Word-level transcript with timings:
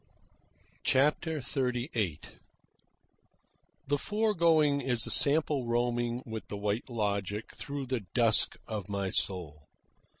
'"CHAPTER 0.83 1.41
XXXVIII 1.41 2.21
The 3.85 3.99
foregoing 3.99 4.81
is 4.81 5.05
a 5.05 5.11
sample 5.11 5.67
roaming 5.67 6.23
with 6.25 6.47
the 6.47 6.57
White 6.57 6.89
Logic 6.89 7.45
through 7.55 7.85
the 7.85 7.99
dusk 8.15 8.57
of 8.67 8.89
my 8.89 9.09
soul. 9.09 9.67